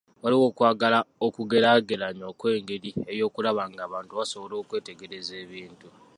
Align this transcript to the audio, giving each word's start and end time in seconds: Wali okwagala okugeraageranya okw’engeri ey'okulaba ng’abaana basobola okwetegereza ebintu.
Wali 0.21 0.37
okwagala 0.49 0.99
okugeraageranya 1.25 2.23
okw’engeri 2.31 2.89
ey'okulaba 3.11 3.63
ng’abaana 3.71 4.11
basobola 4.19 4.55
okwetegereza 4.61 5.33
ebintu. 5.45 5.87